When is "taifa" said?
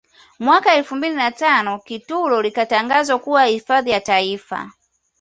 4.01-4.71